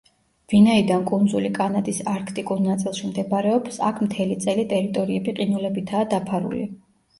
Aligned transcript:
ვინაიდან 0.51 1.03
კუნძული 1.11 1.51
კანადის 1.57 1.99
არქტიკულ 2.13 2.63
ნაწილში 2.69 3.11
მდებარეობს, 3.11 3.79
აქ 3.91 4.03
მთელი 4.09 4.41
წელი 4.49 4.67
ტერიტორიები 4.75 5.39
ყინულებითაა 5.43 6.11
დაფარული. 6.17 6.67